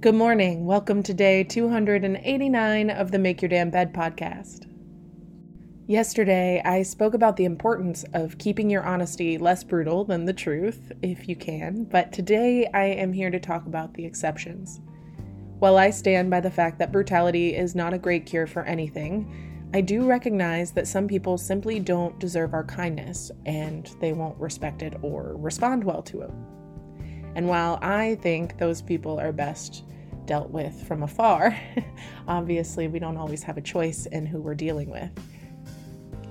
Good 0.00 0.14
morning. 0.14 0.64
Welcome 0.64 1.02
to 1.02 1.12
day 1.12 1.42
289 1.42 2.88
of 2.88 3.10
the 3.10 3.18
Make 3.18 3.42
Your 3.42 3.48
Damn 3.48 3.70
Bed 3.70 3.92
podcast. 3.92 4.72
Yesterday, 5.88 6.62
I 6.64 6.84
spoke 6.84 7.14
about 7.14 7.36
the 7.36 7.46
importance 7.46 8.04
of 8.14 8.38
keeping 8.38 8.70
your 8.70 8.84
honesty 8.84 9.38
less 9.38 9.64
brutal 9.64 10.04
than 10.04 10.24
the 10.24 10.32
truth, 10.32 10.92
if 11.02 11.28
you 11.28 11.34
can, 11.34 11.82
but 11.82 12.12
today 12.12 12.70
I 12.72 12.84
am 12.84 13.12
here 13.12 13.28
to 13.28 13.40
talk 13.40 13.66
about 13.66 13.94
the 13.94 14.04
exceptions. 14.04 14.80
While 15.58 15.76
I 15.76 15.90
stand 15.90 16.30
by 16.30 16.42
the 16.42 16.48
fact 16.48 16.78
that 16.78 16.92
brutality 16.92 17.56
is 17.56 17.74
not 17.74 17.92
a 17.92 17.98
great 17.98 18.24
cure 18.24 18.46
for 18.46 18.62
anything, 18.62 19.68
I 19.74 19.80
do 19.80 20.06
recognize 20.06 20.70
that 20.74 20.86
some 20.86 21.08
people 21.08 21.36
simply 21.36 21.80
don't 21.80 22.20
deserve 22.20 22.54
our 22.54 22.62
kindness 22.62 23.32
and 23.46 23.90
they 24.00 24.12
won't 24.12 24.38
respect 24.38 24.82
it 24.82 24.94
or 25.02 25.34
respond 25.36 25.82
well 25.82 26.02
to 26.02 26.20
it. 26.20 26.30
And 27.38 27.46
while 27.46 27.78
I 27.82 28.16
think 28.16 28.58
those 28.58 28.82
people 28.82 29.20
are 29.20 29.30
best 29.30 29.84
dealt 30.26 30.50
with 30.50 30.74
from 30.88 31.04
afar, 31.04 31.56
obviously 32.26 32.88
we 32.88 32.98
don't 32.98 33.16
always 33.16 33.44
have 33.44 33.56
a 33.56 33.60
choice 33.60 34.06
in 34.06 34.26
who 34.26 34.40
we're 34.40 34.56
dealing 34.56 34.90
with. 34.90 35.08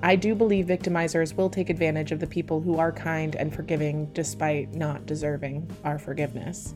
I 0.02 0.16
do 0.16 0.34
believe 0.34 0.66
victimizers 0.66 1.34
will 1.34 1.48
take 1.48 1.70
advantage 1.70 2.12
of 2.12 2.20
the 2.20 2.26
people 2.26 2.60
who 2.60 2.76
are 2.76 2.92
kind 2.92 3.36
and 3.36 3.54
forgiving 3.54 4.12
despite 4.12 4.74
not 4.74 5.06
deserving 5.06 5.74
our 5.82 5.98
forgiveness, 5.98 6.74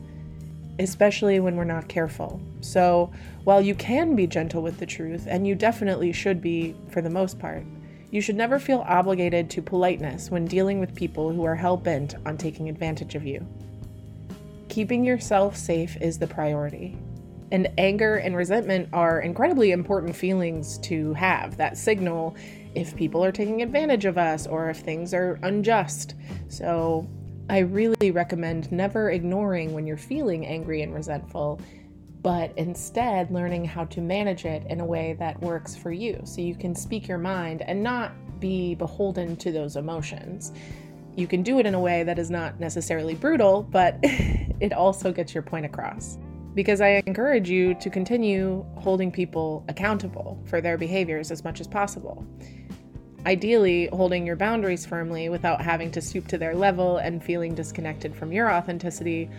especially 0.79 1.39
when 1.39 1.55
we're 1.55 1.63
not 1.63 1.87
careful. 1.87 2.41
So, 2.61 3.11
while 3.43 3.61
you 3.61 3.75
can 3.75 4.15
be 4.15 4.25
gentle 4.25 4.63
with 4.63 4.79
the 4.79 4.87
truth, 4.87 5.27
and 5.29 5.45
you 5.45 5.53
definitely 5.53 6.11
should 6.11 6.41
be 6.41 6.75
for 6.89 7.01
the 7.01 7.09
most 7.11 7.37
part, 7.37 7.63
you 8.09 8.19
should 8.19 8.35
never 8.35 8.57
feel 8.57 8.83
obligated 8.87 9.51
to 9.51 9.61
politeness 9.61 10.31
when 10.31 10.45
dealing 10.45 10.79
with 10.79 10.95
people 10.95 11.31
who 11.31 11.43
are 11.43 11.53
hell 11.53 11.77
bent 11.77 12.15
on 12.25 12.35
taking 12.35 12.67
advantage 12.67 13.13
of 13.13 13.27
you. 13.27 13.47
Keeping 14.73 15.05
yourself 15.05 15.55
safe 15.55 15.95
is 16.01 16.17
the 16.17 16.25
priority. 16.25 16.97
And 17.51 17.69
anger 17.77 18.15
and 18.15 18.35
resentment 18.35 18.89
are 18.91 19.21
incredibly 19.21 19.69
important 19.69 20.15
feelings 20.15 20.79
to 20.79 21.13
have 21.13 21.57
that 21.57 21.77
signal 21.77 22.35
if 22.73 22.95
people 22.95 23.23
are 23.23 23.31
taking 23.31 23.61
advantage 23.61 24.05
of 24.05 24.17
us 24.17 24.47
or 24.47 24.71
if 24.71 24.77
things 24.77 25.13
are 25.13 25.37
unjust. 25.43 26.15
So, 26.47 27.07
I 27.51 27.59
really 27.59 28.09
recommend 28.09 28.71
never 28.71 29.11
ignoring 29.11 29.73
when 29.73 29.85
you're 29.85 29.95
feeling 29.95 30.43
angry 30.47 30.81
and 30.81 30.91
resentful, 30.91 31.61
but 32.23 32.51
instead 32.57 33.29
learning 33.29 33.65
how 33.65 33.85
to 33.85 34.01
manage 34.01 34.45
it 34.45 34.65
in 34.71 34.81
a 34.81 34.85
way 34.85 35.15
that 35.19 35.39
works 35.39 35.75
for 35.75 35.91
you 35.91 36.19
so 36.23 36.41
you 36.41 36.55
can 36.55 36.73
speak 36.73 37.07
your 37.07 37.19
mind 37.19 37.61
and 37.61 37.83
not 37.83 38.13
be 38.39 38.73
beholden 38.73 39.35
to 39.35 39.51
those 39.51 39.75
emotions 39.75 40.51
you 41.15 41.27
can 41.27 41.43
do 41.43 41.59
it 41.59 41.65
in 41.65 41.73
a 41.75 41.79
way 41.79 42.03
that 42.03 42.17
is 42.17 42.29
not 42.29 42.59
necessarily 42.59 43.15
brutal, 43.15 43.63
but 43.63 43.97
it 44.03 44.73
also 44.73 45.11
gets 45.11 45.33
your 45.33 45.43
point 45.43 45.65
across. 45.65 46.17
Because 46.55 46.81
I 46.81 47.01
encourage 47.07 47.49
you 47.49 47.73
to 47.75 47.89
continue 47.89 48.65
holding 48.75 49.11
people 49.11 49.65
accountable 49.67 50.39
for 50.45 50.61
their 50.61 50.77
behaviors 50.77 51.31
as 51.31 51.43
much 51.43 51.59
as 51.59 51.67
possible. 51.67 52.25
Ideally, 53.25 53.87
holding 53.93 54.27
your 54.27 54.35
boundaries 54.35 54.85
firmly 54.85 55.29
without 55.29 55.61
having 55.61 55.89
to 55.91 56.01
stoop 56.01 56.27
to 56.27 56.37
their 56.37 56.53
level 56.53 56.97
and 56.97 57.23
feeling 57.23 57.55
disconnected 57.55 58.15
from 58.15 58.31
your 58.31 58.51
authenticity 58.51 59.29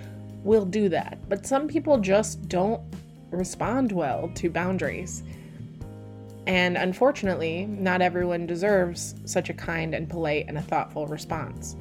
will 0.42 0.64
do 0.64 0.88
that. 0.88 1.18
But 1.28 1.46
some 1.46 1.68
people 1.68 1.98
just 1.98 2.48
don't 2.48 2.80
respond 3.30 3.92
well 3.92 4.30
to 4.36 4.50
boundaries. 4.50 5.22
And 6.46 6.76
unfortunately, 6.76 7.66
not 7.66 8.02
everyone 8.02 8.46
deserves 8.46 9.14
such 9.24 9.48
a 9.48 9.54
kind 9.54 9.94
and 9.94 10.08
polite 10.08 10.46
and 10.48 10.58
a 10.58 10.62
thoughtful 10.62 11.06
response. 11.06 11.76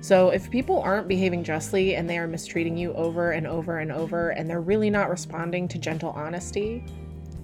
So, 0.00 0.30
if 0.30 0.50
people 0.50 0.80
aren't 0.80 1.08
behaving 1.08 1.42
justly 1.42 1.96
and 1.96 2.08
they 2.08 2.18
are 2.18 2.28
mistreating 2.28 2.76
you 2.76 2.92
over 2.94 3.32
and 3.32 3.46
over 3.46 3.78
and 3.78 3.90
over, 3.90 4.30
and 4.30 4.48
they're 4.48 4.60
really 4.60 4.90
not 4.90 5.10
responding 5.10 5.66
to 5.68 5.78
gentle 5.78 6.10
honesty, 6.10 6.84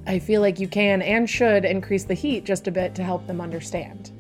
I 0.07 0.19
feel 0.19 0.41
like 0.41 0.61
you 0.61 0.69
can 0.69 1.03
and 1.03 1.29
should 1.29 1.65
increase 1.65 2.05
the 2.05 2.15
heat 2.15 2.45
just 2.45 2.69
a 2.69 2.71
bit 2.71 2.95
to 2.95 3.03
help 3.03 3.27
them 3.27 3.41
understand. 3.41 4.13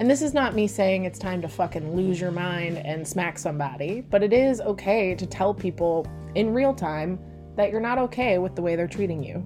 And 0.00 0.08
this 0.08 0.22
is 0.22 0.34
not 0.34 0.54
me 0.54 0.66
saying 0.68 1.04
it's 1.04 1.18
time 1.18 1.42
to 1.42 1.48
fucking 1.48 1.96
lose 1.96 2.20
your 2.20 2.30
mind 2.30 2.78
and 2.78 3.06
smack 3.06 3.38
somebody, 3.38 4.02
but 4.02 4.22
it 4.22 4.32
is 4.32 4.60
okay 4.60 5.14
to 5.14 5.26
tell 5.26 5.54
people 5.54 6.06
in 6.34 6.52
real 6.52 6.74
time 6.74 7.18
that 7.56 7.70
you're 7.70 7.80
not 7.80 7.98
okay 7.98 8.38
with 8.38 8.54
the 8.54 8.62
way 8.62 8.76
they're 8.76 8.86
treating 8.86 9.24
you. 9.24 9.44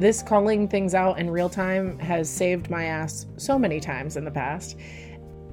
This 0.00 0.22
calling 0.22 0.66
things 0.66 0.94
out 0.94 1.18
in 1.18 1.28
real 1.28 1.50
time 1.50 1.98
has 1.98 2.30
saved 2.30 2.70
my 2.70 2.84
ass 2.84 3.26
so 3.36 3.58
many 3.58 3.80
times 3.80 4.16
in 4.16 4.24
the 4.24 4.30
past 4.30 4.78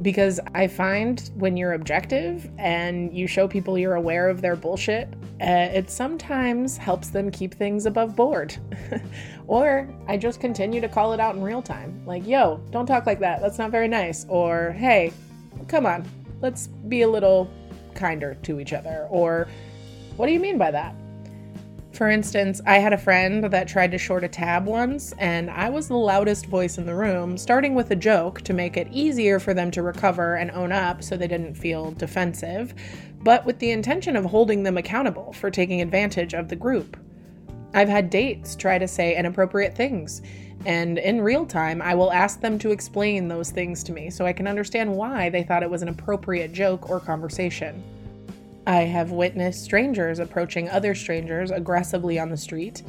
because 0.02 0.40
I 0.56 0.68
find 0.68 1.30
when 1.36 1.58
you're 1.58 1.74
objective 1.74 2.50
and 2.58 3.14
you 3.14 3.28
show 3.28 3.46
people 3.46 3.78
you're 3.78 3.96
aware 3.96 4.30
of 4.30 4.40
their 4.42 4.56
bullshit, 4.56 5.10
Uh, 5.42 5.68
it 5.74 5.90
sometimes 5.90 6.78
helps 6.78 7.10
them 7.10 7.30
keep 7.30 7.56
things 7.56 7.86
above 7.86 8.16
board. 8.16 8.56
or 9.48 9.94
I 10.08 10.16
just 10.16 10.40
continue 10.40 10.80
to 10.80 10.88
call 10.88 11.12
it 11.12 11.20
out 11.20 11.36
in 11.36 11.42
real 11.42 11.62
time. 11.62 12.02
Like, 12.06 12.26
yo, 12.26 12.62
don't 12.72 12.86
talk 12.86 13.06
like 13.06 13.20
that. 13.20 13.42
That's 13.42 13.58
not 13.58 13.70
very 13.70 13.90
nice. 13.90 14.26
Or, 14.30 14.72
hey, 14.72 15.12
come 15.68 15.86
on, 15.86 16.10
let's 16.42 16.68
be 16.68 17.02
a 17.02 17.08
little 17.08 17.52
kinder 17.96 18.36
to 18.44 18.62
each 18.62 18.72
other. 18.72 19.08
Or, 19.10 19.50
what 20.16 20.28
do 20.28 20.32
you 20.32 20.40
mean 20.40 20.58
by 20.58 20.72
that? 20.72 20.96
For 21.98 22.12
instance, 22.12 22.62
I 22.64 22.78
had 22.78 22.94
a 22.94 22.98
friend 22.98 23.46
that 23.46 23.68
tried 23.68 23.90
to 23.90 23.98
short 23.98 24.24
a 24.24 24.28
tab 24.28 24.68
once, 24.68 25.16
and 25.18 25.50
I 25.50 25.70
was 25.70 25.88
the 25.88 25.98
loudest 25.98 26.46
voice 26.46 26.78
in 26.78 26.86
the 26.86 26.94
room, 26.94 27.40
starting 27.40 27.74
with 27.74 27.90
a 27.90 27.96
joke 27.96 28.42
to 28.42 28.54
make 28.54 28.78
it 28.78 28.88
easier 28.92 29.40
for 29.40 29.56
them 29.56 29.72
to 29.72 29.82
recover 29.82 30.36
and 30.36 30.52
own 30.52 30.72
up 30.72 31.04
so 31.04 31.18
they 31.18 31.28
didn't 31.28 31.56
feel 31.56 31.94
defensive 31.94 32.76
but 33.24 33.44
with 33.48 33.58
the 33.58 33.72
intention 33.72 34.16
of 34.16 34.26
holding 34.26 34.62
them 34.62 34.78
accountable 34.78 35.34
for 35.34 35.50
taking 35.50 35.82
advantage 35.82 36.36
of 36.36 36.50
the 36.50 36.56
group. 36.56 36.98
I've 37.74 37.90
had 37.90 38.12
dates 38.12 38.56
try 38.56 38.78
to 38.78 38.88
say 38.88 39.18
inappropriate 39.18 39.74
things, 39.74 40.22
and 40.68 41.00
in 41.00 41.20
real 41.20 41.48
time, 41.48 41.82
I 41.82 41.96
will 41.96 42.12
ask 42.12 42.42
them 42.42 42.60
to 42.60 42.70
explain 42.70 43.28
those 43.28 43.50
things 43.50 43.84
to 43.86 43.92
me 43.92 44.12
so 44.12 44.24
I 44.24 44.34
can 44.34 44.46
understand 44.46 44.96
why 44.96 45.30
they 45.30 45.42
thought 45.42 45.64
it 45.64 45.70
was 45.72 45.82
an 45.82 45.90
appropriate 45.90 46.52
joke 46.52 46.92
or 46.92 47.00
conversation. 47.00 47.84
I 48.68 48.82
have 48.82 49.12
witnessed 49.12 49.64
strangers 49.64 50.20
approaching 50.20 50.68
other 50.70 50.94
strangers 50.94 51.52
aggressively 51.52 52.20
on 52.20 52.30
the 52.30 52.36
street, 52.36 52.84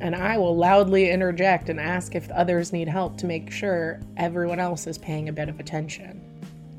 and 0.00 0.16
I 0.16 0.38
will 0.38 0.56
loudly 0.56 1.10
interject 1.10 1.68
and 1.68 1.78
ask 1.78 2.14
if 2.14 2.30
others 2.30 2.72
need 2.72 2.88
help 2.88 3.18
to 3.18 3.26
make 3.26 3.50
sure 3.50 4.00
everyone 4.16 4.58
else 4.58 4.86
is 4.86 4.96
paying 4.96 5.28
a 5.28 5.32
bit 5.32 5.50
of 5.50 5.60
attention. 5.60 6.24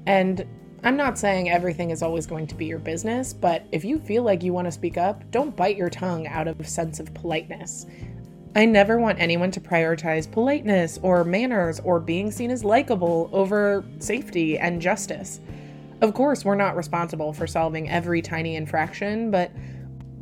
And 0.07 0.47
I'm 0.83 0.97
not 0.97 1.19
saying 1.19 1.51
everything 1.51 1.91
is 1.91 2.01
always 2.01 2.25
going 2.25 2.47
to 2.47 2.55
be 2.55 2.65
your 2.65 2.79
business, 2.79 3.33
but 3.33 3.67
if 3.71 3.85
you 3.85 3.99
feel 3.99 4.23
like 4.23 4.41
you 4.41 4.51
want 4.51 4.65
to 4.65 4.71
speak 4.71 4.97
up, 4.97 5.29
don't 5.29 5.55
bite 5.55 5.77
your 5.77 5.91
tongue 5.91 6.25
out 6.25 6.47
of 6.47 6.59
a 6.59 6.65
sense 6.65 6.99
of 6.99 7.13
politeness. 7.13 7.85
I 8.55 8.65
never 8.65 8.97
want 8.97 9.19
anyone 9.19 9.51
to 9.51 9.61
prioritize 9.61 10.29
politeness 10.29 10.97
or 11.03 11.23
manners 11.23 11.79
or 11.81 11.99
being 11.99 12.31
seen 12.31 12.49
as 12.49 12.63
likable 12.63 13.29
over 13.31 13.85
safety 13.99 14.57
and 14.57 14.81
justice. 14.81 15.39
Of 16.01 16.13
course, 16.13 16.45
we're 16.45 16.55
not 16.55 16.77
responsible 16.77 17.33
for 17.33 17.45
solving 17.45 17.89
every 17.89 18.21
tiny 18.21 18.55
infraction, 18.55 19.31
but 19.31 19.51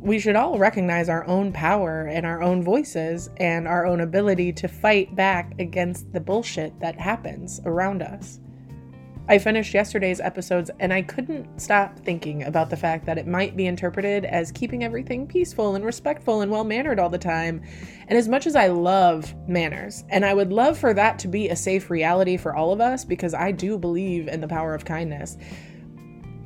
we 0.00 0.18
should 0.18 0.36
all 0.36 0.58
recognize 0.58 1.08
our 1.08 1.24
own 1.26 1.52
power 1.52 2.06
and 2.06 2.26
our 2.26 2.42
own 2.42 2.62
voices 2.62 3.30
and 3.36 3.68
our 3.68 3.86
own 3.86 4.00
ability 4.00 4.52
to 4.54 4.68
fight 4.68 5.14
back 5.14 5.52
against 5.58 6.12
the 6.12 6.20
bullshit 6.20 6.78
that 6.80 6.98
happens 6.98 7.60
around 7.64 8.02
us. 8.02 8.40
I 9.30 9.36
finished 9.36 9.74
yesterday's 9.74 10.20
episodes 10.20 10.70
and 10.80 10.90
I 10.90 11.02
couldn't 11.02 11.60
stop 11.60 11.98
thinking 11.98 12.44
about 12.44 12.70
the 12.70 12.78
fact 12.78 13.04
that 13.04 13.18
it 13.18 13.26
might 13.26 13.58
be 13.58 13.66
interpreted 13.66 14.24
as 14.24 14.50
keeping 14.50 14.82
everything 14.82 15.26
peaceful 15.26 15.74
and 15.74 15.84
respectful 15.84 16.40
and 16.40 16.50
well 16.50 16.64
mannered 16.64 16.98
all 16.98 17.10
the 17.10 17.18
time. 17.18 17.62
And 18.06 18.16
as 18.16 18.26
much 18.26 18.46
as 18.46 18.56
I 18.56 18.68
love 18.68 19.34
manners, 19.46 20.02
and 20.08 20.24
I 20.24 20.32
would 20.32 20.50
love 20.50 20.78
for 20.78 20.94
that 20.94 21.18
to 21.18 21.28
be 21.28 21.50
a 21.50 21.56
safe 21.56 21.90
reality 21.90 22.38
for 22.38 22.56
all 22.56 22.72
of 22.72 22.80
us 22.80 23.04
because 23.04 23.34
I 23.34 23.52
do 23.52 23.76
believe 23.76 24.28
in 24.28 24.40
the 24.40 24.48
power 24.48 24.74
of 24.74 24.86
kindness, 24.86 25.36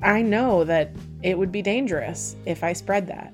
I 0.03 0.21
know 0.23 0.65
that 0.65 0.91
it 1.23 1.39
would 1.39 1.53
be 1.53 1.63
dangerous 1.63 2.37
if 2.45 2.65
I 2.65 2.73
spread 2.73 3.07
that. 3.07 3.33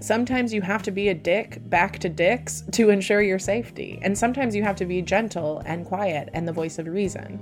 Sometimes 0.00 0.52
you 0.52 0.60
have 0.62 0.82
to 0.82 0.90
be 0.90 1.10
a 1.10 1.14
dick 1.14 1.60
back 1.70 2.00
to 2.00 2.08
dicks 2.08 2.64
to 2.72 2.90
ensure 2.90 3.22
your 3.22 3.38
safety, 3.38 4.00
and 4.02 4.18
sometimes 4.18 4.56
you 4.56 4.64
have 4.64 4.74
to 4.76 4.84
be 4.84 5.00
gentle 5.00 5.62
and 5.64 5.86
quiet 5.86 6.28
and 6.32 6.46
the 6.46 6.52
voice 6.52 6.80
of 6.80 6.88
reason. 6.88 7.40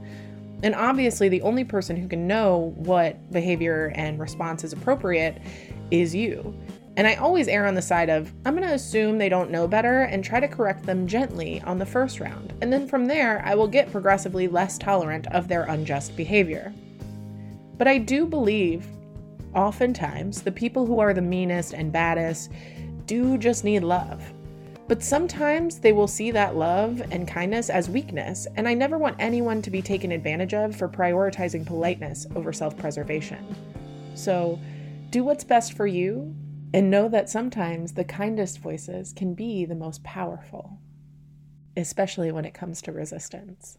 And 0.62 0.75
obviously, 0.75 1.31
the 1.31 1.41
only 1.41 1.65
person 1.65 1.97
who 1.97 2.07
can 2.07 2.27
know 2.27 2.75
what 2.77 3.33
behavior 3.33 3.93
and 3.95 4.21
response 4.21 4.62
is 4.62 4.75
appropriate 4.75 5.41
is 5.91 6.15
you. 6.15 6.55
And 6.99 7.07
I 7.07 7.15
always 7.15 7.49
err 7.49 7.67
on 7.67 7.75
the 7.75 7.81
side 7.81 8.11
of, 8.11 8.31
I'm 8.45 8.55
going 8.55 8.69
to 8.69 8.75
assume 8.75 9.17
they 9.17 9.31
don't 9.31 9.51
know 9.51 9.67
better 9.67 10.03
and 10.03 10.23
try 10.23 10.39
to 10.39 10.49
correct 10.49 10.85
them 10.85 11.07
gently 11.07 11.62
on 11.62 11.79
the 11.79 11.87
first 11.87 12.21
round. 12.21 12.53
And 12.61 12.71
then 12.71 12.87
from 12.87 13.07
there, 13.07 13.43
I 13.43 13.55
will 13.55 13.69
get 13.69 13.91
progressively 13.91 14.49
less 14.49 14.77
tolerant 14.77 15.27
of 15.29 15.49
their 15.49 15.62
unjust 15.62 16.15
behavior. 16.15 16.75
But 17.81 17.88
I 17.88 17.97
do 17.97 18.27
believe, 18.27 18.87
oftentimes, 19.55 20.43
the 20.43 20.53
people 20.53 20.85
who 20.85 21.00
are 21.00 21.15
the 21.15 21.23
meanest 21.23 21.73
and 21.73 21.91
baddest 21.91 22.53
do 23.06 23.38
just 23.38 23.65
need 23.65 23.82
love. 23.82 24.23
But 24.87 25.03
sometimes 25.03 25.79
they 25.79 25.93
will 25.93 26.06
see 26.06 26.31
that 26.31 26.56
love 26.56 27.00
and 27.11 27.27
kindness 27.27 27.71
as 27.71 27.88
weakness, 27.88 28.47
and 28.55 28.69
I 28.69 28.75
never 28.75 28.99
want 28.99 29.17
anyone 29.19 29.62
to 29.62 29.71
be 29.71 29.81
taken 29.81 30.12
advantage 30.12 30.53
of 30.53 30.77
for 30.77 30.91
prioritizing 30.91 31.65
politeness 31.65 32.27
over 32.37 32.53
self 32.53 32.77
preservation. 32.77 33.56
So, 34.12 34.61
do 35.09 35.25
what's 35.25 35.43
best 35.43 35.73
for 35.73 35.87
you, 35.87 36.35
and 36.75 36.91
know 36.91 37.09
that 37.09 37.31
sometimes 37.31 37.93
the 37.94 38.05
kindest 38.05 38.59
voices 38.59 39.15
can 39.15 39.33
be 39.33 39.65
the 39.65 39.75
most 39.75 40.05
powerful, 40.05 40.79
especially 41.79 42.31
when 42.31 42.44
it 42.44 42.53
comes 42.53 42.83
to 42.83 42.93
resistance. 42.93 43.79